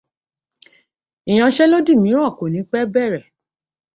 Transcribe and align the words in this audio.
Ìyanṣẹ́lódì 1.31 1.93
míràn 2.03 2.33
kò 2.37 2.43
ní 2.53 2.59
pẹ́ 2.71 2.89
bẹ̀rẹ̀. 2.93 3.23